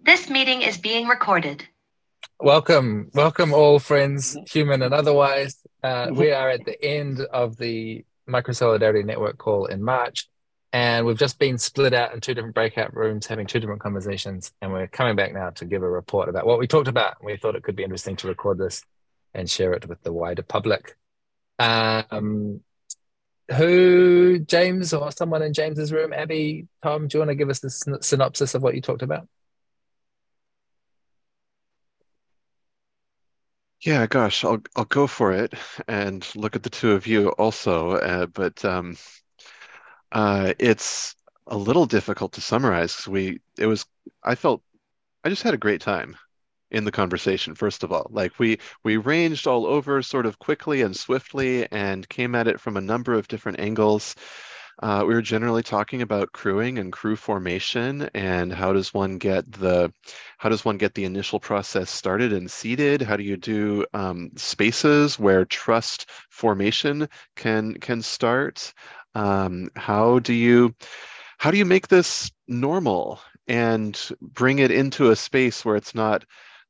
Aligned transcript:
This 0.00 0.30
meeting 0.30 0.62
is 0.62 0.78
being 0.78 1.06
recorded. 1.06 1.66
Welcome, 2.40 3.10
welcome 3.14 3.52
all 3.52 3.78
friends, 3.78 4.36
human 4.50 4.82
and 4.82 4.92
otherwise. 4.92 5.56
Uh, 5.82 6.08
we 6.12 6.32
are 6.32 6.50
at 6.50 6.64
the 6.64 6.82
end 6.84 7.20
of 7.20 7.56
the 7.56 8.04
Micro 8.26 8.52
Solidarity 8.52 9.02
Network 9.02 9.38
call 9.38 9.66
in 9.66 9.82
March, 9.82 10.28
and 10.72 11.06
we've 11.06 11.18
just 11.18 11.38
been 11.38 11.58
split 11.58 11.92
out 11.92 12.14
in 12.14 12.20
two 12.20 12.34
different 12.34 12.54
breakout 12.54 12.94
rooms, 12.96 13.26
having 13.26 13.46
two 13.46 13.60
different 13.60 13.80
conversations, 13.80 14.52
and 14.60 14.72
we're 14.72 14.88
coming 14.88 15.14
back 15.14 15.32
now 15.32 15.50
to 15.50 15.64
give 15.64 15.82
a 15.82 15.88
report 15.88 16.28
about 16.28 16.46
what 16.46 16.58
we 16.58 16.66
talked 16.66 16.88
about. 16.88 17.22
We 17.22 17.36
thought 17.36 17.54
it 17.54 17.62
could 17.62 17.76
be 17.76 17.84
interesting 17.84 18.16
to 18.16 18.28
record 18.28 18.58
this 18.58 18.82
and 19.34 19.48
share 19.48 19.72
it 19.72 19.88
with 19.88 20.02
the 20.02 20.12
wider 20.12 20.42
public. 20.42 20.96
Um, 21.58 22.60
who, 23.56 24.38
James, 24.38 24.92
or 24.92 25.10
someone 25.12 25.42
in 25.42 25.52
James's 25.52 25.92
room, 25.92 26.12
Abby, 26.12 26.66
Tom, 26.82 27.08
do 27.08 27.16
you 27.16 27.20
want 27.20 27.30
to 27.30 27.34
give 27.34 27.50
us 27.50 27.60
the 27.60 27.70
synopsis 28.00 28.54
of 28.54 28.62
what 28.62 28.74
you 28.74 28.80
talked 28.80 29.02
about? 29.02 29.28
Yeah, 33.82 34.06
gosh, 34.06 34.44
I'll 34.44 34.62
I'll 34.76 34.84
go 34.86 35.06
for 35.06 35.32
it 35.32 35.52
and 35.88 36.26
look 36.36 36.56
at 36.56 36.62
the 36.62 36.70
two 36.70 36.92
of 36.92 37.06
you 37.06 37.30
also. 37.30 37.92
Uh, 37.92 38.26
but 38.26 38.64
um, 38.64 38.96
uh, 40.12 40.52
it's 40.58 41.14
a 41.46 41.56
little 41.56 41.86
difficult 41.86 42.32
to 42.32 42.40
summarize 42.40 42.92
because 42.94 43.08
we 43.08 43.40
it 43.58 43.66
was 43.66 43.84
I 44.22 44.34
felt 44.34 44.62
I 45.24 45.30
just 45.30 45.42
had 45.44 45.54
a 45.54 45.58
great 45.58 45.80
time 45.80 46.16
in 46.70 46.84
the 46.84 46.92
conversation. 46.92 47.54
First 47.56 47.84
of 47.84 47.92
all, 47.92 48.08
like 48.10 48.38
we 48.38 48.58
we 48.84 48.98
ranged 48.98 49.46
all 49.46 49.66
over 49.66 50.02
sort 50.02 50.26
of 50.26 50.38
quickly 50.38 50.82
and 50.82 50.96
swiftly 50.96 51.70
and 51.72 52.08
came 52.08 52.34
at 52.34 52.48
it 52.48 52.60
from 52.60 52.76
a 52.76 52.82
number 52.82 53.14
of 53.14 53.28
different 53.28 53.60
angles. 53.60 54.16
Uh, 54.80 55.04
we 55.06 55.14
were 55.14 55.22
generally 55.22 55.62
talking 55.62 56.02
about 56.02 56.32
crewing 56.32 56.78
and 56.78 56.92
crew 56.92 57.16
formation 57.16 58.08
and 58.14 58.52
how 58.52 58.72
does 58.72 58.94
one 58.94 59.18
get 59.18 59.50
the 59.52 59.92
how 60.38 60.48
does 60.48 60.64
one 60.64 60.78
get 60.78 60.94
the 60.94 61.04
initial 61.04 61.38
process 61.38 61.90
started 61.90 62.32
and 62.32 62.50
seeded? 62.50 63.02
How 63.02 63.16
do 63.16 63.22
you 63.22 63.36
do 63.36 63.84
um, 63.94 64.30
spaces 64.36 65.18
where 65.18 65.44
trust 65.44 66.08
formation 66.30 67.08
can 67.36 67.74
can 67.74 68.02
start? 68.02 68.72
Um, 69.14 69.68
how 69.76 70.18
do 70.20 70.32
you 70.32 70.74
how 71.38 71.50
do 71.50 71.58
you 71.58 71.66
make 71.66 71.88
this 71.88 72.30
normal 72.48 73.20
and 73.48 74.00
bring 74.20 74.58
it 74.58 74.70
into 74.70 75.10
a 75.10 75.16
space 75.16 75.64
where 75.64 75.76
it's 75.76 75.94
not 75.94 76.24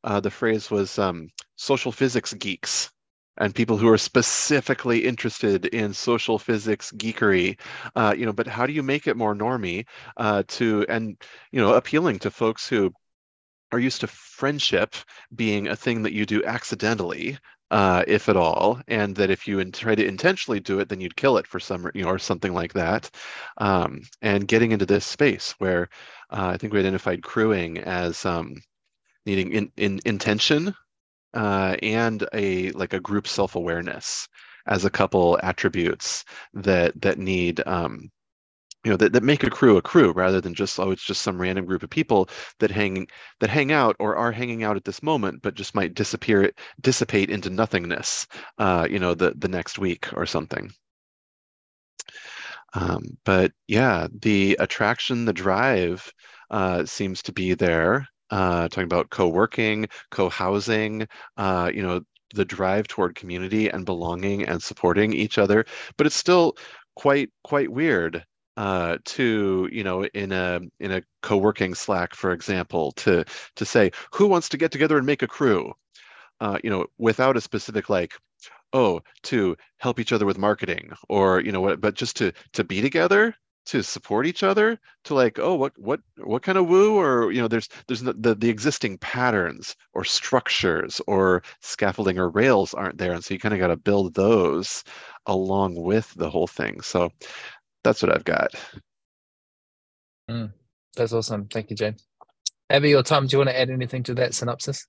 uh, 0.05 0.21
the 0.21 0.31
phrase 0.31 0.71
was 0.71 0.99
um, 0.99 1.29
social 1.57 1.93
physics 1.93 2.33
geeks 2.35 2.91
and 3.39 3.55
people 3.55 3.77
who 3.77 3.89
are 3.89 3.99
specifically 3.99 5.05
interested 5.05 5.67
in 5.67 5.93
social 5.93 6.39
physics 6.39 6.93
geekery 6.93 7.59
uh, 7.97 8.15
you 8.17 8.27
know 8.27 8.33
but 8.33 8.47
how 8.47 8.67
do 8.67 8.73
you 8.73 8.83
make 8.83 9.07
it 9.07 9.17
more 9.17 9.35
normy 9.35 9.87
uh, 10.17 10.43
to 10.49 10.85
and 10.89 11.17
you 11.51 11.61
know 11.61 11.75
appealing 11.75 12.19
to 12.19 12.31
folks 12.31 12.69
who 12.69 12.93
are 13.73 13.79
used 13.79 14.01
to 14.01 14.07
friendship 14.07 14.95
being 15.35 15.69
a 15.69 15.77
thing 15.77 16.03
that 16.03 16.13
you 16.13 16.27
do 16.27 16.45
accidentally 16.45 17.39
uh, 17.73 18.05
if 18.07 18.29
at 18.29 18.37
all, 18.37 18.79
and 18.87 19.17
that 19.17 19.31
if 19.31 19.49
you 19.49 19.59
in, 19.59 19.73
try 19.73 19.95
to 19.95 20.07
intentionally 20.07 20.61
do 20.61 20.79
it, 20.79 20.91
then 20.91 21.01
you'd 21.01 21.17
kill 21.17 21.39
it 21.39 21.47
for 21.47 21.59
some, 21.59 21.91
you 21.95 22.03
know, 22.03 22.11
or 22.11 22.19
something 22.19 22.53
like 22.53 22.75
that. 22.75 23.11
Um, 23.57 24.03
and 24.21 24.47
getting 24.47 24.73
into 24.73 24.85
this 24.85 25.07
space 25.07 25.55
where 25.57 25.89
uh, 26.31 26.49
I 26.53 26.59
think 26.59 26.75
we 26.75 26.81
identified 26.81 27.23
crewing 27.23 27.79
as 27.79 28.27
um, 28.27 28.57
needing 29.25 29.53
in, 29.53 29.73
in 29.79 30.01
intention 30.05 30.75
uh, 31.35 31.77
and 31.83 32.27
a 32.35 32.71
like 32.73 32.93
a 32.93 33.01
group 33.01 33.27
self-awareness 33.29 34.29
as 34.67 34.85
a 34.85 34.91
couple 34.91 35.39
attributes 35.43 36.25
that 36.55 37.01
that 37.01 37.19
need 37.19 37.63
um, 37.67 38.11
you 38.85 38.91
know 38.91 38.97
that, 38.97 39.13
that 39.13 39.23
make 39.23 39.45
a 39.45 39.51
crew 39.51 39.77
a 39.77 39.83
crew 39.83 40.13
rather 40.13 40.41
than 40.41 40.55
just 40.55 40.79
oh 40.81 40.91
it's 40.91 41.05
just 41.05 41.23
some 41.23 41.41
random 41.41 41.65
group 41.65 41.83
of 41.83 41.91
people 41.91 42.29
that 42.59 42.71
hang 42.71 43.07
that 43.41 43.51
hang 43.51 43.73
out 43.73 43.97
or 44.01 44.17
are 44.17 44.33
hanging 44.33 44.65
out 44.65 44.77
at 44.77 44.85
this 44.85 45.03
moment 45.03 45.41
but 45.43 45.55
just 45.55 45.75
might 45.75 45.95
disappear 45.95 46.51
dissipate 46.81 47.31
into 47.31 47.51
nothingness 47.51 48.27
uh, 48.59 48.87
you 48.91 48.99
know 48.99 49.15
the 49.15 49.33
the 49.39 49.49
next 49.49 49.79
week 49.79 50.09
or 50.15 50.27
something. 50.27 50.71
Um, 52.75 53.03
but 53.25 53.53
yeah 53.69 54.09
the 54.23 54.57
attraction 54.61 55.25
the 55.25 55.33
drive 55.33 56.11
uh, 56.51 56.85
seems 56.85 57.23
to 57.23 57.33
be 57.33 57.55
there 57.55 58.07
uh, 58.33 58.69
talking 58.69 58.85
about 58.85 59.11
co-working, 59.11 59.89
co-housing, 60.11 61.07
uh, 61.39 61.71
you 61.75 61.83
know, 61.83 62.03
the 62.35 62.45
drive 62.47 62.89
toward 62.89 63.15
community 63.17 63.69
and 63.69 63.87
belonging 63.87 64.45
and 64.49 64.63
supporting 64.63 65.15
each 65.15 65.39
other. 65.39 65.67
But 65.99 66.09
it's 66.09 66.17
still 66.17 66.57
quite 66.97 67.31
quite 67.45 67.71
weird 67.71 68.25
uh, 68.59 68.99
to 69.07 69.69
you 69.73 69.85
know 69.85 70.05
in 70.07 70.33
a 70.33 70.61
in 70.81 70.93
a 70.93 71.03
co-working 71.23 71.75
Slack, 71.77 72.15
for 72.17 72.33
example, 72.33 72.93
to 72.93 73.25
to 73.57 73.65
say 73.67 73.93
who 74.15 74.27
wants 74.29 74.49
to 74.51 74.59
get 74.59 74.73
together 74.73 74.99
and 74.99 75.07
make 75.07 75.23
a 75.23 75.29
crew, 75.29 75.73
uh, 76.41 76.59
you 76.65 76.71
know, 76.71 76.87
without 76.99 77.37
a 77.37 77.43
specific 77.43 77.91
like 77.91 78.15
oh 78.75 79.01
to 79.25 79.57
help 79.79 80.01
each 80.01 80.13
other 80.13 80.27
with 80.27 80.39
marketing 80.39 80.93
or 81.09 81.41
you 81.41 81.53
know 81.53 81.61
what 81.63 81.81
but 81.81 81.95
just 81.95 82.17
to 82.17 82.33
to 82.53 82.65
be 82.65 82.81
together 82.83 83.35
to 83.67 83.83
support 83.83 84.27
each 84.27 84.43
other 84.43 84.79
to 85.05 85.15
like 85.15 85.39
oh 85.39 85.55
what 85.55 85.73
what 85.79 86.01
what 86.19 86.43
kind 86.43 86.59
of 86.59 86.69
woo? 86.69 86.99
Or 86.99 87.31
you 87.33 87.41
know 87.41 87.49
there's 87.49 87.69
there's 87.87 88.01
the, 88.01 88.13
the, 88.15 88.35
the 88.35 88.49
existing 88.49 88.99
patterns 88.99 89.77
or 89.95 90.05
structures 90.05 91.01
or 91.07 91.43
scaffolding 91.61 92.19
or 92.19 92.29
rails 92.29 92.75
aren't 92.75 92.99
there. 92.99 93.13
And 93.13 93.25
so 93.25 93.35
you 93.35 93.41
kind 93.41 93.55
of 93.55 93.61
got 93.61 93.69
to 93.69 93.77
build 93.77 94.15
those 94.15 94.85
along 95.27 95.81
with 95.81 96.13
the 96.15 96.31
whole 96.31 96.47
thing. 96.47 96.81
So 96.81 97.11
that's 97.85 98.03
what 98.03 98.15
i've 98.15 98.25
got. 98.25 98.55
Mm, 100.31 100.53
that's 100.97 101.13
awesome. 101.13 101.47
Thank 101.49 101.71
you 101.71 101.77
james. 101.77 102.07
Abby 102.71 102.95
or 102.95 103.03
tom 103.03 103.27
do 103.27 103.35
you 103.35 103.39
want 103.39 103.51
to 103.51 103.59
add 103.59 103.71
anything 103.71 104.03
to 104.05 104.15
that 104.15 104.35
synopsis? 104.35 104.87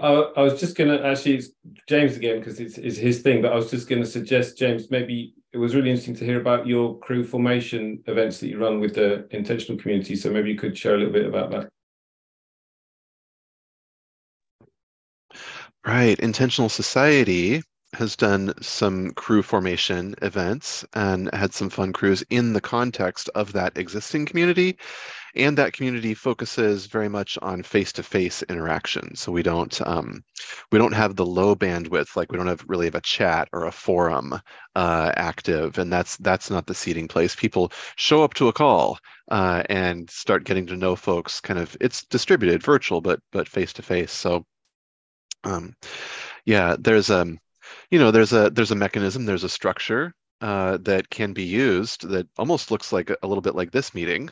I, 0.00 0.08
I 0.08 0.42
was 0.42 0.58
just 0.58 0.76
going 0.76 0.90
to 0.90 1.04
actually 1.06 1.42
James 1.86 2.16
again 2.16 2.38
because 2.38 2.58
it's, 2.58 2.78
it's 2.78 2.96
his 2.96 3.20
thing, 3.20 3.42
but 3.42 3.52
I 3.52 3.56
was 3.56 3.70
just 3.70 3.88
going 3.88 4.02
to 4.02 4.08
suggest 4.08 4.56
James 4.56 4.90
maybe 4.90 5.34
it 5.52 5.58
was 5.58 5.74
really 5.74 5.90
interesting 5.90 6.16
to 6.16 6.24
hear 6.24 6.40
about 6.40 6.66
your 6.66 6.98
crew 6.98 7.24
formation 7.24 8.02
events 8.06 8.38
that 8.38 8.48
you 8.48 8.58
run 8.58 8.78
with 8.80 8.94
the 8.94 9.26
intentional 9.30 9.78
community. 9.78 10.14
So 10.14 10.30
maybe 10.30 10.50
you 10.50 10.58
could 10.58 10.78
share 10.78 10.94
a 10.94 10.98
little 10.98 11.12
bit 11.12 11.26
about 11.26 11.50
that. 11.50 11.68
Right, 15.84 16.18
intentional 16.20 16.68
society 16.68 17.62
has 17.94 18.16
done 18.16 18.52
some 18.62 19.10
crew 19.12 19.42
formation 19.42 20.14
events 20.22 20.84
and 20.94 21.32
had 21.34 21.52
some 21.52 21.70
fun 21.70 21.92
crews 21.92 22.22
in 22.30 22.52
the 22.52 22.60
context 22.60 23.28
of 23.34 23.52
that 23.52 23.76
existing 23.76 24.26
community. 24.26 24.78
And 25.36 25.56
that 25.58 25.72
community 25.72 26.14
focuses 26.14 26.86
very 26.86 27.08
much 27.08 27.38
on 27.40 27.62
face-to-face 27.62 28.42
interaction. 28.44 29.14
So 29.14 29.30
we 29.30 29.44
don't 29.44 29.80
um, 29.86 30.24
we 30.72 30.78
don't 30.78 30.92
have 30.92 31.14
the 31.14 31.24
low 31.26 31.54
bandwidth, 31.54 32.16
like 32.16 32.32
we 32.32 32.38
don't 32.38 32.48
have 32.48 32.64
really 32.66 32.86
have 32.86 32.96
a 32.96 33.00
chat 33.00 33.48
or 33.52 33.66
a 33.66 33.72
forum 33.72 34.34
uh, 34.74 35.12
active, 35.16 35.78
and 35.78 35.92
that's 35.92 36.16
that's 36.16 36.50
not 36.50 36.66
the 36.66 36.74
seeding 36.74 37.06
place. 37.06 37.36
People 37.36 37.70
show 37.94 38.24
up 38.24 38.34
to 38.34 38.48
a 38.48 38.52
call 38.52 38.98
uh, 39.30 39.62
and 39.70 40.10
start 40.10 40.44
getting 40.44 40.66
to 40.66 40.76
know 40.76 40.96
folks. 40.96 41.40
Kind 41.40 41.60
of, 41.60 41.76
it's 41.80 42.04
distributed, 42.06 42.60
virtual, 42.60 43.00
but 43.00 43.20
but 43.30 43.48
face-to-face. 43.48 44.10
So 44.10 44.44
um, 45.44 45.76
yeah, 46.44 46.74
there's 46.76 47.08
um 47.08 47.38
you 47.90 47.98
know, 47.98 48.10
there's 48.10 48.32
a 48.32 48.50
there's 48.50 48.70
a 48.70 48.76
mechanism, 48.76 49.24
there's 49.26 49.44
a 49.44 49.48
structure 49.48 50.14
uh, 50.40 50.78
that 50.78 51.10
can 51.10 51.32
be 51.32 51.44
used 51.44 52.08
that 52.08 52.26
almost 52.38 52.70
looks 52.70 52.92
like 52.92 53.10
a, 53.10 53.26
little 53.26 53.42
bit 53.42 53.54
like 53.54 53.70
this 53.72 53.94
meeting, 53.94 54.30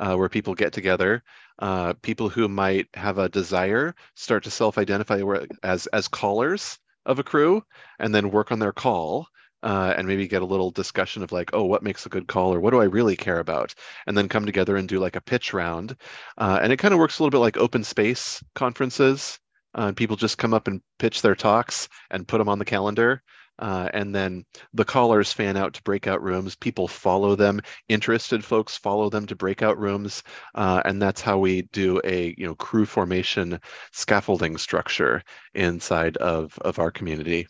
uh, 0.00 0.16
where 0.16 0.28
people 0.28 0.54
get 0.54 0.72
together. 0.72 1.22
Uh, 1.60 1.94
people 2.02 2.28
who 2.28 2.48
might 2.48 2.88
have 2.94 3.18
a 3.18 3.28
desire 3.28 3.94
start 4.16 4.42
to 4.44 4.50
self-identify 4.50 5.22
as 5.62 5.86
as 5.88 6.08
callers 6.08 6.78
of 7.06 7.18
a 7.18 7.24
crew, 7.24 7.62
and 7.98 8.14
then 8.14 8.30
work 8.30 8.50
on 8.52 8.58
their 8.58 8.72
call. 8.72 9.28
Uh, 9.62 9.94
and 9.96 10.06
maybe 10.06 10.28
get 10.28 10.42
a 10.42 10.44
little 10.44 10.70
discussion 10.70 11.22
of 11.22 11.32
like, 11.32 11.48
oh, 11.54 11.64
what 11.64 11.82
makes 11.82 12.04
a 12.04 12.10
good 12.10 12.28
call, 12.28 12.52
or 12.52 12.60
what 12.60 12.72
do 12.72 12.82
I 12.82 12.84
really 12.84 13.16
care 13.16 13.38
about, 13.40 13.74
and 14.06 14.14
then 14.14 14.28
come 14.28 14.44
together 14.44 14.76
and 14.76 14.86
do 14.86 14.98
like 14.98 15.16
a 15.16 15.22
pitch 15.22 15.54
round. 15.54 15.96
Uh, 16.36 16.58
and 16.62 16.70
it 16.70 16.76
kind 16.76 16.92
of 16.92 17.00
works 17.00 17.18
a 17.18 17.22
little 17.22 17.30
bit 17.30 17.42
like 17.42 17.56
open 17.56 17.82
space 17.82 18.44
conferences, 18.54 19.38
uh, 19.74 19.92
people 19.92 20.16
just 20.16 20.38
come 20.38 20.54
up 20.54 20.68
and 20.68 20.80
pitch 20.98 21.22
their 21.22 21.34
talks 21.34 21.88
and 22.10 22.28
put 22.28 22.38
them 22.38 22.48
on 22.48 22.58
the 22.58 22.64
calendar. 22.64 23.22
Uh, 23.58 23.88
and 23.94 24.12
then 24.12 24.44
the 24.72 24.84
callers 24.84 25.32
fan 25.32 25.56
out 25.56 25.74
to 25.74 25.82
breakout 25.82 26.20
rooms. 26.20 26.56
People 26.56 26.88
follow 26.88 27.36
them. 27.36 27.60
Interested 27.88 28.44
folks 28.44 28.76
follow 28.76 29.08
them 29.08 29.26
to 29.26 29.36
breakout 29.36 29.78
rooms, 29.78 30.24
uh, 30.56 30.82
and 30.84 31.00
that's 31.00 31.20
how 31.20 31.38
we 31.38 31.62
do 31.72 32.00
a 32.02 32.34
you 32.36 32.46
know 32.46 32.56
crew 32.56 32.84
formation 32.84 33.60
scaffolding 33.92 34.56
structure 34.58 35.22
inside 35.54 36.16
of 36.16 36.58
of 36.62 36.80
our 36.80 36.90
community. 36.90 37.46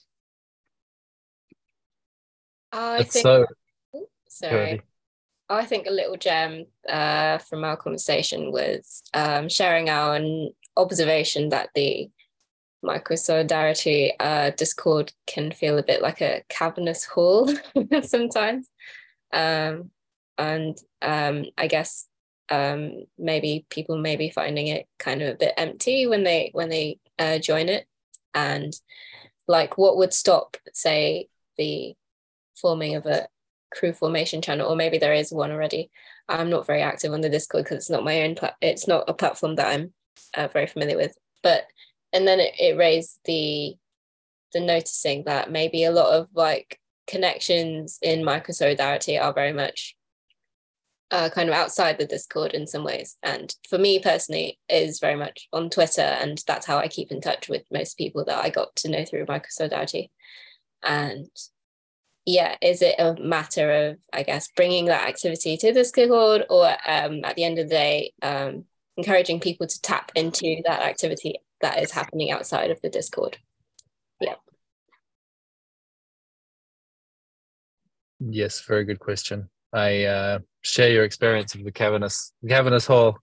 I 2.71 3.05
think. 3.05 3.23
So, 3.23 3.47
sorry. 4.29 4.83
I 5.49 5.65
think 5.65 5.87
a 5.87 5.91
little 5.91 6.17
gem 6.17 6.67
uh, 6.89 7.39
from 7.39 7.65
our 7.65 7.77
conversation 7.77 8.51
was 8.51 9.03
um, 9.13 9.49
sharing 9.49 9.91
our 9.91 10.19
observation 10.77 11.51
that 11.51 11.69
the 11.75 12.11
micro 12.85 13.17
solidarity 13.17 14.13
uh, 14.21 14.51
discord 14.51 15.13
can 15.27 15.51
feel 15.51 15.79
a 15.79 15.83
bit 15.83 16.03
like 16.03 16.21
a 16.21 16.43
cavernous 16.49 17.05
hall 17.05 17.51
sometimes. 18.03 18.69
Um, 19.33 19.91
and 20.37 20.77
um, 21.01 21.45
i 21.57 21.69
guess 21.69 22.09
um, 22.51 23.05
maybe 23.19 23.67
people 23.71 23.97
may 23.97 24.17
be 24.17 24.31
finding 24.31 24.69
it 24.69 24.87
kind 24.99 25.23
of 25.23 25.35
a 25.35 25.39
bit 25.39 25.55
empty 25.57 26.07
when 26.07 26.25
they 26.25 26.51
when 26.53 26.69
they 26.69 26.99
uh, 27.19 27.39
join 27.39 27.69
it. 27.69 27.87
And 28.35 28.73
like 29.47 29.79
what 29.79 29.97
would 29.97 30.13
stop 30.13 30.57
say 30.73 31.29
the 31.57 31.95
forming 32.57 32.97
of 32.97 33.07
a 33.07 33.29
crew 33.73 33.93
formation 33.93 34.43
channel 34.43 34.71
or 34.71 34.77
maybe 34.77 34.99
there 34.99 35.15
is 35.15 35.33
one 35.33 35.51
already. 35.51 35.91
I'm 36.29 36.51
not 36.51 36.67
very 36.67 36.83
active 36.83 37.13
on 37.13 37.21
the 37.21 37.29
discord 37.29 37.65
because 37.65 37.77
it's 37.77 37.91
not 37.91 38.05
my 38.05 38.23
own 38.23 38.35
pla- 38.35 38.55
it's 38.61 38.89
not 38.89 39.05
a 39.09 39.15
platform 39.15 39.57
that 39.57 39.69
i'm 39.69 39.93
uh, 40.35 40.49
very 40.49 40.67
familiar 40.67 40.97
with. 40.97 41.17
But 41.43 41.67
and 42.15 42.27
then 42.27 42.41
it, 42.41 42.55
it 42.59 42.79
raised 42.79 43.19
the 43.27 43.75
the 44.55 44.61
noticing 44.61 45.25
that 45.25 45.51
maybe 45.51 45.85
a 45.85 45.91
lot 45.91 46.15
of 46.15 46.29
like 46.33 46.79
connections 47.07 47.99
in 48.01 48.25
micro 48.25 48.53
solidarity 48.53 49.19
are 49.19 49.35
very 49.35 49.53
much 49.53 49.97
uh, 51.11 51.29
kind 51.29 51.49
of 51.49 51.55
outside 51.55 51.99
the 51.99 52.07
Discord 52.07 52.55
in 52.55 52.67
some 52.67 52.83
ways. 52.83 53.17
And 53.23 53.55
for 53.69 53.79
me 53.79 54.01
personally, 54.01 54.59
is 54.69 54.99
very 55.01 55.17
much 55.17 55.49
on 55.53 55.71
Twitter, 55.71 56.03
and 56.03 56.43
that's 56.47 56.67
how 56.67 56.79
I 56.79 56.89
keep 56.89 57.13
in 57.13 57.21
touch 57.21 57.49
with 57.49 57.63
most 57.71 57.99
people 57.99 58.25
that 58.25 58.43
I 58.45 58.49
got 58.49 58.75
to 58.77 58.91
know 58.91 59.05
through 59.05 59.27
Micro 59.29 59.49
Solidarity. 59.51 60.11
And 60.83 61.29
yeah, 62.25 62.57
is 62.63 62.81
it 62.81 62.97
a 62.99 63.15
matter 63.21 63.91
of 63.91 63.99
I 64.13 64.23
guess 64.23 64.49
bringing 64.57 64.87
that 64.87 65.07
activity 65.07 65.57
to 65.59 65.69
the 65.69 65.81
Discord, 65.81 66.47
or 66.49 66.67
um, 66.87 67.21
at 67.25 67.37
the 67.37 67.45
end 67.45 67.59
of 67.59 67.69
the 67.69 67.75
day, 67.75 68.13
um, 68.23 68.65
encouraging 68.97 69.41
people 69.41 69.67
to 69.67 69.83
tap 69.83 70.11
into 70.15 70.63
that 70.67 70.83
activity 70.83 71.37
that 71.65 71.83
is 71.83 71.91
happening 71.91 72.31
outside 72.31 72.71
of 72.71 72.79
the 72.83 72.91
Discord? 72.91 73.39
Yeah. 74.21 74.35
Yes, 78.21 78.61
very 78.61 78.85
good 78.85 79.01
question. 79.01 79.49
I 79.73 80.05
uh, 80.05 80.39
share 80.61 80.91
your 80.91 81.05
experience 81.05 81.55
of 81.55 81.65
the 81.65 81.73
cavernous 81.73 82.33
cavernous 82.47 82.87
hall. 82.87 83.17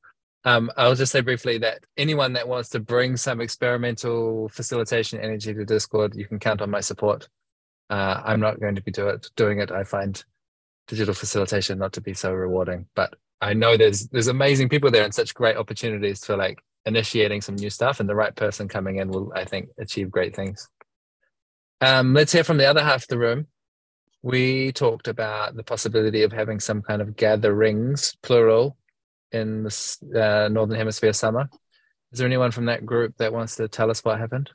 Um, 0.43 0.71
I'll 0.75 0.95
just 0.95 1.11
say 1.11 1.21
briefly 1.21 1.59
that 1.59 1.85
anyone 1.97 2.33
that 2.33 2.47
wants 2.47 2.69
to 2.69 2.79
bring 2.79 3.15
some 3.15 3.41
experimental 3.41 4.49
facilitation 4.49 5.19
energy 5.19 5.53
to 5.53 5.63
Discord, 5.63 6.15
you 6.15 6.25
can 6.25 6.39
count 6.39 6.61
on 6.61 6.71
my 6.71 6.81
support. 6.81 7.29
Uh, 7.91 8.21
I'm 8.25 8.39
not 8.39 8.59
going 8.59 8.73
to 8.73 8.81
be 8.81 8.91
do 8.91 9.07
it, 9.07 9.29
doing 9.35 9.59
it. 9.59 9.71
I 9.71 9.83
find 9.83 10.21
digital 10.87 11.13
facilitation 11.13 11.77
not 11.77 11.93
to 11.93 12.01
be 12.01 12.15
so 12.15 12.33
rewarding, 12.33 12.87
but 12.95 13.13
I 13.39 13.53
know 13.53 13.77
there's 13.77 14.07
there's 14.07 14.27
amazing 14.27 14.69
people 14.69 14.89
there 14.89 15.03
and 15.03 15.13
such 15.13 15.35
great 15.35 15.57
opportunities 15.57 16.25
for 16.25 16.35
like 16.35 16.59
initiating 16.85 17.41
some 17.41 17.55
new 17.55 17.69
stuff, 17.69 17.99
and 17.99 18.09
the 18.09 18.15
right 18.15 18.35
person 18.35 18.67
coming 18.67 18.97
in 18.97 19.09
will, 19.09 19.31
I 19.35 19.45
think, 19.45 19.69
achieve 19.77 20.11
great 20.11 20.35
things. 20.35 20.67
Um, 21.79 22.13
let's 22.13 22.31
hear 22.31 22.43
from 22.43 22.57
the 22.57 22.69
other 22.69 22.83
half 22.83 23.03
of 23.03 23.07
the 23.07 23.17
room 23.17 23.47
we 24.23 24.71
talked 24.71 25.07
about 25.07 25.55
the 25.55 25.63
possibility 25.63 26.23
of 26.23 26.31
having 26.31 26.59
some 26.59 26.81
kind 26.81 27.01
of 27.01 27.15
gatherings, 27.15 28.15
plural, 28.21 28.77
in 29.31 29.63
the 29.63 30.45
uh, 30.45 30.47
Northern 30.49 30.77
Hemisphere 30.77 31.13
summer. 31.13 31.49
Is 32.11 32.19
there 32.19 32.27
anyone 32.27 32.51
from 32.51 32.65
that 32.65 32.85
group 32.85 33.15
that 33.17 33.33
wants 33.33 33.55
to 33.55 33.67
tell 33.67 33.89
us 33.89 34.03
what 34.03 34.19
happened? 34.19 34.49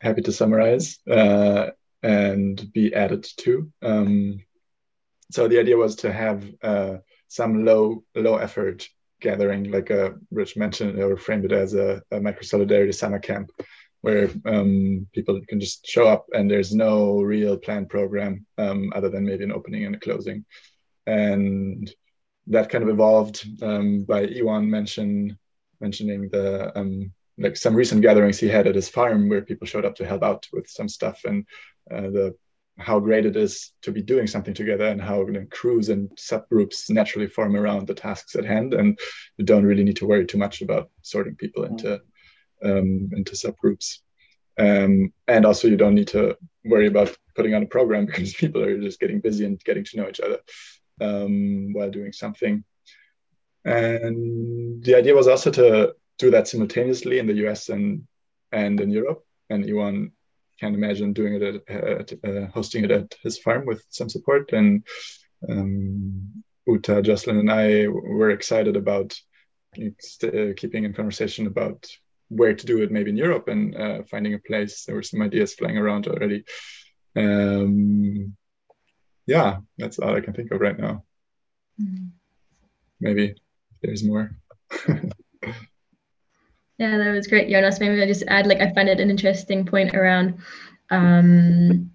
Happy 0.00 0.22
to 0.22 0.32
summarize 0.32 0.98
uh, 1.10 1.70
and 2.02 2.72
be 2.72 2.94
added 2.94 3.26
to. 3.38 3.70
Um, 3.82 4.40
so 5.30 5.48
the 5.48 5.58
idea 5.58 5.76
was 5.76 5.96
to 5.96 6.12
have 6.12 6.44
uh, 6.62 6.96
some 7.28 7.64
low 7.64 8.04
low 8.14 8.36
effort 8.36 8.88
gathering, 9.20 9.70
like 9.70 9.90
uh, 9.90 10.10
Rich 10.30 10.56
mentioned 10.56 10.98
or 11.00 11.16
framed 11.16 11.44
it 11.44 11.52
as 11.52 11.74
a, 11.74 12.02
a 12.10 12.20
micro 12.20 12.42
solidarity 12.42 12.92
summer 12.92 13.18
camp, 13.18 13.50
where 14.02 14.30
um, 14.44 15.06
people 15.12 15.40
can 15.48 15.60
just 15.60 15.86
show 15.86 16.06
up 16.06 16.26
and 16.32 16.50
there's 16.50 16.74
no 16.74 17.20
real 17.20 17.56
planned 17.56 17.88
program 17.88 18.46
um, 18.58 18.92
other 18.94 19.08
than 19.08 19.24
maybe 19.24 19.44
an 19.44 19.52
opening 19.52 19.84
and 19.84 19.94
a 19.94 20.00
closing, 20.00 20.44
and 21.06 21.92
that 22.48 22.68
kind 22.68 22.84
of 22.84 22.90
evolved 22.90 23.46
um, 23.62 24.04
by 24.04 24.26
Iwan 24.26 24.68
mention 24.68 25.38
mentioning 25.80 26.28
the 26.30 26.76
um, 26.78 27.12
like 27.38 27.56
some 27.56 27.74
recent 27.74 28.00
gatherings 28.02 28.38
he 28.38 28.48
had 28.48 28.66
at 28.66 28.74
his 28.74 28.88
farm 28.88 29.28
where 29.28 29.42
people 29.42 29.66
showed 29.66 29.84
up 29.84 29.96
to 29.96 30.06
help 30.06 30.22
out 30.22 30.46
with 30.52 30.68
some 30.68 30.88
stuff 30.88 31.24
and 31.24 31.44
uh, 31.90 32.02
the 32.02 32.34
how 32.78 32.98
great 32.98 33.24
it 33.24 33.36
is 33.36 33.72
to 33.82 33.92
be 33.92 34.02
doing 34.02 34.26
something 34.26 34.54
together 34.54 34.86
and 34.86 35.00
how 35.00 35.20
you 35.20 35.32
know, 35.32 35.46
crews 35.50 35.88
and 35.88 36.10
subgroups 36.16 36.90
naturally 36.90 37.28
form 37.28 37.54
around 37.54 37.86
the 37.86 37.94
tasks 37.94 38.34
at 38.34 38.44
hand 38.44 38.74
and 38.74 38.98
you 39.36 39.44
don't 39.44 39.64
really 39.64 39.84
need 39.84 39.96
to 39.96 40.06
worry 40.06 40.26
too 40.26 40.38
much 40.38 40.60
about 40.60 40.90
sorting 41.02 41.36
people 41.36 41.64
into 41.64 42.00
um, 42.64 43.10
into 43.12 43.32
subgroups. 43.32 43.98
Um, 44.58 45.12
and 45.28 45.44
also 45.44 45.68
you 45.68 45.76
don't 45.76 45.94
need 45.94 46.08
to 46.08 46.36
worry 46.64 46.86
about 46.86 47.16
putting 47.34 47.54
on 47.54 47.62
a 47.62 47.66
program 47.66 48.06
because 48.06 48.34
people 48.34 48.62
are 48.62 48.80
just 48.80 49.00
getting 49.00 49.20
busy 49.20 49.44
and 49.44 49.62
getting 49.64 49.84
to 49.84 49.96
know 49.96 50.08
each 50.08 50.20
other 50.20 50.38
um, 51.00 51.72
while 51.72 51.90
doing 51.90 52.12
something. 52.12 52.64
And 53.64 54.84
the 54.84 54.94
idea 54.94 55.14
was 55.14 55.28
also 55.28 55.50
to 55.52 55.94
do 56.18 56.30
that 56.30 56.48
simultaneously 56.48 57.18
in 57.18 57.26
the 57.26 57.34
us 57.34 57.68
and 57.68 58.06
and 58.52 58.80
in 58.80 58.90
europe. 58.90 59.24
And 59.50 59.64
Iwan 59.64 60.12
can't 60.60 60.74
imagine 60.74 61.12
doing 61.12 61.34
it 61.34 61.42
at, 61.42 61.70
at 61.70 62.12
uh, 62.24 62.46
hosting 62.52 62.84
it 62.84 62.90
at 62.90 63.14
his 63.22 63.38
farm 63.38 63.66
with 63.66 63.84
some 63.90 64.08
support. 64.08 64.52
And 64.52 64.84
um, 65.48 66.44
Uta, 66.66 67.02
Jocelyn, 67.02 67.38
and 67.38 67.50
I 67.50 67.88
were 67.88 68.30
excited 68.30 68.76
about 68.76 69.14
uh, 69.76 70.52
keeping 70.56 70.84
in 70.84 70.94
conversation 70.94 71.46
about 71.46 71.86
where 72.28 72.54
to 72.54 72.66
do 72.66 72.82
it, 72.82 72.90
maybe 72.90 73.10
in 73.10 73.16
Europe, 73.16 73.48
and 73.48 73.76
uh, 73.76 74.02
finding 74.10 74.34
a 74.34 74.38
place. 74.38 74.84
There 74.84 74.94
were 74.94 75.02
some 75.02 75.22
ideas 75.22 75.54
flying 75.54 75.78
around 75.78 76.06
already. 76.06 76.44
Um, 77.16 78.36
yeah, 79.26 79.58
that's 79.78 79.98
all 79.98 80.14
I 80.14 80.20
can 80.20 80.34
think 80.34 80.50
of 80.50 80.60
right 80.60 80.78
now. 80.78 81.04
Mm-hmm. 81.80 82.06
Maybe 83.00 83.34
there's 83.82 84.04
more. 84.04 84.30
Yeah, 86.78 86.98
that 86.98 87.12
was 87.12 87.26
great, 87.28 87.48
Jonas. 87.48 87.78
Maybe 87.78 88.02
I 88.02 88.06
just 88.06 88.24
add, 88.26 88.46
like, 88.46 88.60
I 88.60 88.72
find 88.72 88.88
it 88.88 89.00
an 89.00 89.10
interesting 89.10 89.64
point 89.64 89.94
around, 89.94 90.38
um, 90.90 91.90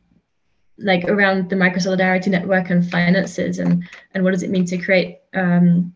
like, 0.77 1.03
around 1.05 1.49
the 1.49 1.57
micro 1.57 1.79
solidarity 1.79 2.29
network 2.29 2.69
and 2.69 2.89
finances, 2.89 3.59
and 3.59 3.83
and 4.13 4.23
what 4.23 4.31
does 4.31 4.43
it 4.43 4.49
mean 4.49 4.65
to 4.65 4.77
create 4.77 5.17
um, 5.33 5.93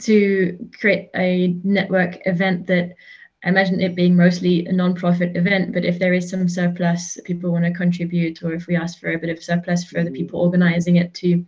to 0.00 0.70
create 0.80 1.10
a 1.14 1.54
network 1.62 2.26
event 2.26 2.66
that 2.66 2.94
I 3.44 3.48
imagine 3.48 3.80
it 3.80 3.94
being 3.94 4.16
mostly 4.16 4.66
a 4.66 4.72
non-profit 4.72 5.36
event, 5.36 5.72
but 5.72 5.84
if 5.84 5.98
there 5.98 6.12
is 6.14 6.30
some 6.30 6.48
surplus 6.48 7.18
people 7.24 7.52
want 7.52 7.64
to 7.64 7.72
contribute, 7.72 8.42
or 8.42 8.52
if 8.52 8.66
we 8.66 8.76
ask 8.76 8.98
for 8.98 9.12
a 9.12 9.18
bit 9.18 9.30
of 9.30 9.42
surplus 9.42 9.84
for 9.84 10.02
the 10.04 10.10
people 10.10 10.40
organizing 10.40 10.96
it 10.96 11.12
to, 11.14 11.44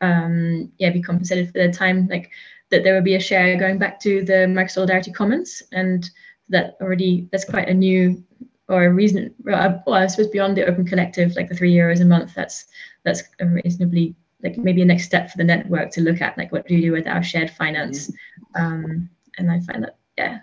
um, 0.00 0.72
yeah, 0.78 0.90
be 0.90 1.02
compensated 1.02 1.46
for 1.46 1.52
their 1.54 1.72
time, 1.72 2.08
like 2.08 2.30
that 2.70 2.82
there 2.82 2.94
would 2.94 3.04
be 3.04 3.14
a 3.14 3.20
share 3.20 3.56
going 3.56 3.78
back 3.78 4.00
to 4.00 4.24
the 4.24 4.48
Micro 4.48 4.68
Solidarity 4.68 5.12
Commons, 5.12 5.62
and 5.72 6.08
that 6.48 6.76
already 6.80 7.28
that's 7.32 7.44
quite 7.44 7.68
a 7.68 7.74
new 7.74 8.22
or 8.68 8.84
a 8.84 8.92
reason. 8.92 9.34
Well, 9.44 9.82
I 9.86 10.06
suppose 10.06 10.28
beyond 10.28 10.56
the 10.56 10.66
Open 10.66 10.86
Collective, 10.86 11.36
like 11.36 11.48
the 11.48 11.54
three 11.54 11.74
euros 11.74 12.00
a 12.00 12.04
month, 12.04 12.34
that's 12.34 12.66
that's 13.04 13.22
a 13.40 13.46
reasonably 13.46 14.16
like 14.42 14.58
maybe 14.58 14.82
a 14.82 14.84
next 14.84 15.04
step 15.04 15.30
for 15.30 15.38
the 15.38 15.44
network 15.44 15.90
to 15.92 16.00
look 16.00 16.20
at, 16.20 16.36
like 16.36 16.52
what 16.52 16.66
do 16.66 16.74
you 16.74 16.82
do 16.82 16.92
with 16.92 17.06
our 17.06 17.22
shared 17.22 17.50
finance? 17.50 18.10
Mm-hmm. 18.10 18.62
Um, 18.62 19.10
and 19.38 19.50
I 19.50 19.60
find 19.60 19.84
that 19.84 19.96
yeah 20.18 20.40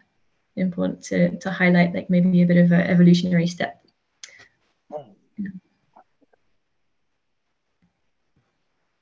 important 0.55 1.03
to 1.03 1.37
to 1.39 1.51
highlight 1.51 1.93
like 1.93 2.09
maybe 2.09 2.41
a 2.41 2.47
bit 2.47 2.57
of 2.57 2.71
an 2.71 2.81
evolutionary 2.81 3.47
step. 3.47 3.79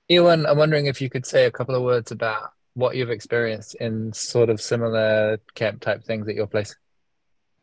Iwan, 0.10 0.46
I'm 0.46 0.58
wondering 0.58 0.88
if 0.88 1.00
you 1.00 1.10
could 1.10 1.26
say 1.26 1.46
a 1.46 1.52
couple 1.52 1.74
of 1.74 1.84
words 1.84 2.12
about 2.12 2.52
what 2.74 2.96
you've 2.96 3.10
experienced 3.10 3.76
in 3.76 4.14
sort 4.14 4.50
of 4.50 4.62
similar 4.62 5.40
camp 5.56 5.82
type 5.82 6.04
things 6.04 6.28
at 6.28 6.36
your 6.36 6.48
place? 6.48 6.76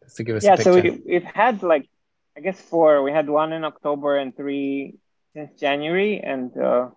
Just 0.04 0.16
to 0.16 0.24
give 0.24 0.36
us 0.36 0.44
yeah 0.44 0.56
so 0.56 0.74
we, 0.74 1.02
we've 1.06 1.24
had 1.24 1.62
like 1.62 1.88
i 2.36 2.40
guess 2.40 2.60
four. 2.60 3.02
We 3.02 3.12
had 3.12 3.28
one 3.28 3.52
in 3.52 3.64
october 3.64 4.16
and 4.16 4.36
three 4.36 4.94
since 5.34 5.58
january 5.60 6.20
and 6.20 6.56
uh, 6.56 6.88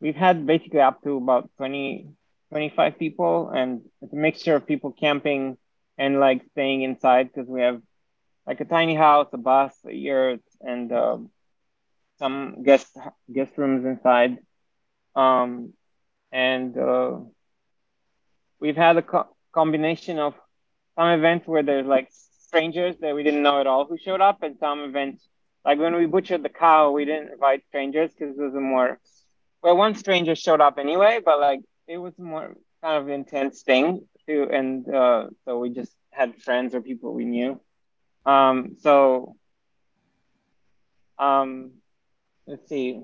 we've 0.00 0.16
had 0.16 0.46
basically 0.46 0.80
up 0.80 1.02
to 1.02 1.16
about 1.16 1.50
20 1.56 2.08
25 2.50 2.98
people 2.98 3.48
and 3.48 3.82
it's 4.02 4.12
a 4.12 4.16
mixture 4.16 4.54
of 4.54 4.66
people 4.66 4.92
camping 4.92 5.56
and 5.96 6.20
like 6.20 6.42
staying 6.52 6.82
inside 6.82 7.30
because 7.32 7.48
we 7.48 7.62
have 7.62 7.80
like 8.46 8.60
a 8.60 8.66
tiny 8.66 8.94
house 8.94 9.28
a 9.32 9.38
bus 9.38 9.74
a 9.86 9.92
yurt 9.92 10.42
and 10.60 10.92
um, 10.92 11.30
some 12.22 12.62
guest 12.62 12.96
guest 13.32 13.52
rooms 13.56 13.84
inside. 13.84 14.38
Um, 15.16 15.74
and 16.30 16.76
uh, 16.78 17.18
we've 18.62 18.76
had 18.76 18.96
a 18.96 19.02
co- 19.02 19.28
combination 19.52 20.18
of 20.18 20.34
some 20.96 21.08
events 21.08 21.46
where 21.46 21.64
there's 21.64 21.86
like 21.86 22.08
strangers 22.48 22.96
that 23.00 23.14
we 23.14 23.22
didn't 23.24 23.42
know 23.42 23.60
at 23.60 23.66
all 23.66 23.86
who 23.86 23.98
showed 23.98 24.20
up, 24.20 24.42
and 24.42 24.56
some 24.58 24.80
events 24.80 25.28
like 25.64 25.78
when 25.78 25.94
we 25.96 26.06
butchered 26.06 26.42
the 26.42 26.48
cow, 26.48 26.90
we 26.92 27.04
didn't 27.04 27.32
invite 27.32 27.62
strangers 27.68 28.10
because 28.12 28.38
it 28.38 28.42
was 28.42 28.54
a 28.54 28.60
more 28.60 28.98
well, 29.62 29.76
one 29.76 29.94
stranger 29.94 30.34
showed 30.34 30.60
up 30.60 30.78
anyway, 30.78 31.20
but 31.24 31.40
like 31.40 31.60
it 31.88 31.98
was 31.98 32.14
more 32.18 32.54
kind 32.82 33.02
of 33.02 33.08
intense 33.08 33.62
thing 33.62 34.06
too, 34.26 34.48
and 34.50 34.88
uh, 34.92 35.26
so 35.44 35.58
we 35.58 35.70
just 35.70 35.92
had 36.10 36.36
friends 36.42 36.74
or 36.74 36.80
people 36.80 37.12
we 37.14 37.24
knew. 37.24 37.60
Um, 38.26 38.76
so 38.80 39.36
um, 41.18 41.72
let's 42.46 42.68
see. 42.68 43.00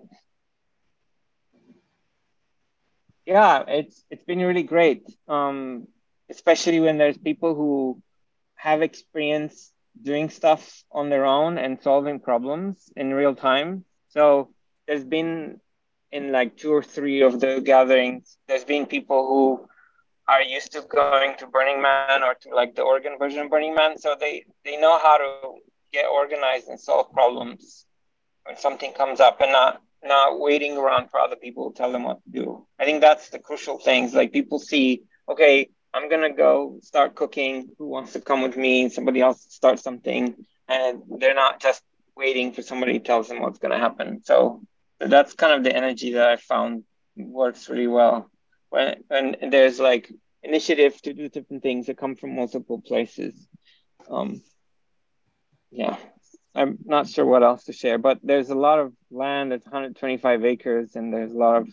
Yeah, 3.28 3.64
it's 3.68 4.02
it's 4.10 4.24
been 4.24 4.40
really 4.40 4.62
great. 4.62 5.04
Um, 5.28 5.86
especially 6.30 6.80
when 6.80 6.96
there's 6.96 7.18
people 7.18 7.54
who 7.54 8.00
have 8.56 8.80
experience 8.80 9.70
doing 10.02 10.30
stuff 10.30 10.82
on 10.90 11.10
their 11.10 11.26
own 11.26 11.58
and 11.58 11.82
solving 11.82 12.20
problems 12.20 12.90
in 12.96 13.12
real 13.12 13.34
time. 13.34 13.84
So 14.08 14.48
there's 14.86 15.04
been 15.04 15.60
in 16.10 16.32
like 16.32 16.56
two 16.56 16.72
or 16.72 16.82
three 16.82 17.20
of 17.20 17.38
the 17.38 17.60
gatherings, 17.60 18.38
there's 18.48 18.64
been 18.64 18.86
people 18.86 19.26
who 19.28 19.68
are 20.26 20.40
used 20.40 20.72
to 20.72 20.80
going 20.88 21.36
to 21.36 21.46
Burning 21.48 21.82
Man 21.82 22.22
or 22.22 22.34
to 22.34 22.54
like 22.54 22.74
the 22.76 22.82
Oregon 22.82 23.16
version 23.18 23.40
of 23.40 23.50
Burning 23.50 23.74
Man. 23.74 23.98
So 23.98 24.16
they, 24.18 24.46
they 24.64 24.78
know 24.80 24.98
how 24.98 25.18
to 25.18 25.60
get 25.92 26.06
organized 26.06 26.68
and 26.68 26.80
solve 26.80 27.12
problems 27.12 27.84
when 28.46 28.56
something 28.56 28.94
comes 28.94 29.20
up 29.20 29.42
and 29.42 29.52
not 29.52 29.82
not 30.02 30.38
waiting 30.38 30.76
around 30.76 31.10
for 31.10 31.20
other 31.20 31.36
people 31.36 31.70
to 31.70 31.76
tell 31.76 31.92
them 31.92 32.04
what 32.04 32.22
to 32.24 32.30
do. 32.30 32.66
I 32.78 32.84
think 32.84 33.00
that's 33.00 33.30
the 33.30 33.38
crucial 33.38 33.78
things. 33.78 34.14
Like 34.14 34.32
people 34.32 34.58
see, 34.58 35.02
okay, 35.28 35.68
I'm 35.92 36.08
gonna 36.08 36.32
go 36.32 36.78
start 36.82 37.14
cooking. 37.14 37.70
Who 37.78 37.88
wants 37.88 38.12
to 38.12 38.20
come 38.20 38.42
with 38.42 38.56
me? 38.56 38.88
Somebody 38.88 39.20
else 39.20 39.44
start 39.48 39.78
something, 39.78 40.34
and 40.68 41.02
they're 41.18 41.34
not 41.34 41.60
just 41.60 41.82
waiting 42.16 42.52
for 42.52 42.62
somebody 42.62 42.94
to 42.94 43.04
tell 43.04 43.22
them 43.22 43.40
what's 43.40 43.58
gonna 43.58 43.78
happen. 43.78 44.22
So 44.24 44.62
that's 45.00 45.34
kind 45.34 45.54
of 45.54 45.64
the 45.64 45.74
energy 45.74 46.12
that 46.14 46.28
I 46.28 46.36
found 46.36 46.84
works 47.16 47.68
really 47.68 47.86
well. 47.86 48.30
When 48.70 49.02
when 49.08 49.36
there's 49.50 49.80
like 49.80 50.12
initiative 50.42 51.00
to 51.02 51.12
do 51.12 51.28
different 51.28 51.62
things 51.62 51.86
that 51.86 51.98
come 51.98 52.14
from 52.14 52.34
multiple 52.34 52.80
places. 52.80 53.34
Um, 54.10 54.42
yeah, 55.70 55.96
I'm 56.54 56.78
not 56.84 57.08
sure 57.08 57.24
what 57.24 57.42
else 57.42 57.64
to 57.64 57.72
share, 57.72 57.98
but 57.98 58.18
there's 58.22 58.50
a 58.50 58.54
lot 58.54 58.78
of 58.78 58.92
land. 59.10 59.52
It's 59.52 59.66
125 59.66 60.44
acres, 60.44 60.96
and 60.96 61.12
there's 61.12 61.32
a 61.32 61.38
lot 61.38 61.56
of 61.56 61.68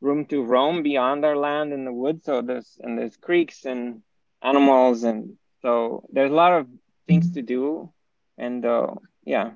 room 0.00 0.24
to 0.26 0.42
roam 0.42 0.82
beyond 0.82 1.24
our 1.24 1.36
land 1.36 1.72
in 1.72 1.84
the 1.84 1.92
woods. 1.92 2.24
So 2.24 2.42
there's 2.42 2.78
and 2.80 2.98
there's 2.98 3.16
creeks 3.16 3.64
and 3.64 4.02
animals, 4.42 5.02
and 5.04 5.36
so 5.62 6.04
there's 6.12 6.30
a 6.30 6.34
lot 6.34 6.52
of 6.52 6.68
things 7.08 7.32
to 7.32 7.42
do, 7.42 7.92
and 8.38 8.64
uh, 8.64 8.94
yeah. 9.24 9.52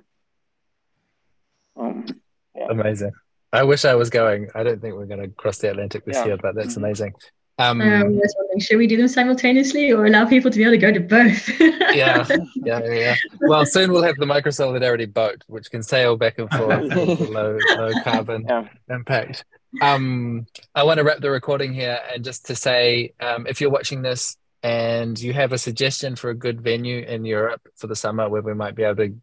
Um, 1.77 2.07
yeah. 2.55 2.67
Amazing. 2.71 3.13
I 3.53 3.63
wish 3.63 3.85
I 3.85 3.95
was 3.95 4.11
going. 4.11 4.49
I 4.55 4.63
don't 4.63 4.81
think 4.81 4.95
we're 4.95 5.07
going 5.07 5.23
to 5.23 5.29
cross 5.29 5.59
the 5.59 5.71
Atlantic 5.71 6.05
this 6.05 6.17
yeah. 6.17 6.25
year, 6.27 6.37
but 6.37 6.55
that's 6.55 6.75
mm-hmm. 6.75 6.85
amazing. 6.85 7.15
Um, 7.59 7.81
um, 7.81 8.21
should 8.59 8.79
we 8.79 8.87
do 8.87 8.97
them 8.97 9.07
simultaneously 9.07 9.93
or 9.93 10.07
allow 10.07 10.27
people 10.27 10.51
to 10.51 10.57
be 10.57 10.65
able 10.65 10.73
to 10.73 10.79
go 10.79 10.93
to 10.93 11.01
both? 11.01 11.49
yeah, 11.95 12.27
yeah, 12.57 12.81
yeah. 12.85 13.15
Well, 13.41 13.65
soon 13.65 13.93
we'll 13.93 14.03
have 14.03 14.17
the 14.17 14.27
micro 14.27 14.51
solidarity 14.51 15.07
boat, 15.07 15.43
which 15.47 15.71
can 15.71 15.83
sail 15.83 16.17
back 16.17 16.39
and 16.39 16.51
forth 16.51 16.83
with 16.83 17.31
low, 17.31 17.57
low 17.77 17.93
carbon 18.03 18.45
yeah. 18.49 18.69
impact. 18.91 19.45
Um, 19.81 20.47
I 20.75 20.83
want 20.85 20.99
to 20.99 21.05
wrap 21.05 21.21
the 21.21 21.31
recording 21.31 21.73
here 21.73 22.01
and 22.13 22.25
just 22.25 22.47
to 22.47 22.57
say, 22.57 23.13
um, 23.21 23.47
if 23.47 23.61
you're 23.61 23.71
watching 23.71 24.03
this 24.03 24.37
and 24.63 25.19
you 25.21 25.33
have 25.33 25.53
a 25.53 25.59
suggestion 25.59 26.17
for 26.17 26.31
a 26.31 26.35
good 26.35 26.61
venue 26.61 26.99
in 26.99 27.25
Europe 27.25 27.63
for 27.77 27.87
the 27.87 27.97
summer 27.97 28.29
where 28.29 28.43
we 28.43 28.55
might 28.55 28.75
be 28.75 28.83
able 28.83 28.97
to 28.97 29.17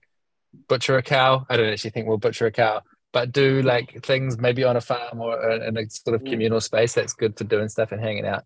butcher 0.67 0.97
a 0.97 1.03
cow, 1.03 1.45
I 1.49 1.57
don't 1.57 1.69
actually 1.69 1.91
think 1.91 2.07
we'll 2.07 2.17
butcher 2.17 2.45
a 2.45 2.51
cow, 2.51 2.81
but 3.13 3.31
do 3.31 3.61
like 3.61 4.03
things 4.03 4.37
maybe 4.37 4.63
on 4.63 4.77
a 4.77 4.81
farm 4.81 5.19
or 5.19 5.51
in 5.51 5.77
a 5.77 5.89
sort 5.89 6.15
of 6.15 6.23
communal 6.23 6.61
space 6.61 6.93
that's 6.93 7.13
good 7.13 7.37
for 7.37 7.43
doing 7.43 7.69
stuff 7.69 7.91
and 7.91 8.01
hanging 8.01 8.25
out. 8.25 8.45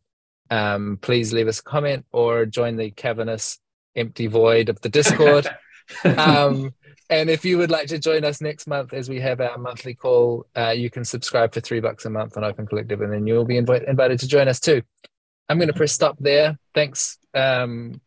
Um, 0.49 0.97
please 1.01 1.33
leave 1.33 1.47
us 1.47 1.59
a 1.59 1.63
comment 1.63 2.05
or 2.11 2.45
join 2.45 2.75
the 2.75 2.91
cavernous 2.91 3.59
empty 3.95 4.27
void 4.27 4.69
of 4.69 4.81
the 4.81 4.89
Discord. 4.89 5.47
um, 6.17 6.73
and 7.09 7.29
if 7.29 7.45
you 7.45 7.57
would 7.59 7.69
like 7.69 7.87
to 7.87 7.99
join 7.99 8.23
us 8.23 8.41
next 8.41 8.67
month 8.67 8.93
as 8.93 9.09
we 9.09 9.19
have 9.19 9.39
our 9.39 9.57
monthly 9.57 9.93
call, 9.93 10.47
uh, 10.57 10.71
you 10.71 10.89
can 10.89 11.05
subscribe 11.05 11.53
for 11.53 11.61
three 11.61 11.79
bucks 11.79 12.05
a 12.05 12.09
month 12.09 12.35
on 12.35 12.43
Open 12.43 12.65
Collective, 12.65 13.01
and 13.01 13.13
then 13.13 13.27
you'll 13.27 13.45
be 13.45 13.61
inv- 13.61 13.87
invited 13.87 14.19
to 14.19 14.27
join 14.27 14.47
us 14.47 14.59
too. 14.59 14.81
I'm 15.47 15.59
going 15.59 15.67
to 15.67 15.73
press 15.73 15.91
stop 15.91 16.17
there. 16.19 16.57
Thanks, 16.73 17.19
um, 17.35 18.01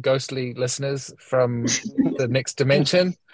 ghostly 0.00 0.54
listeners 0.54 1.12
from 1.18 1.66
the 2.16 2.26
next 2.28 2.54
dimension. 2.54 3.14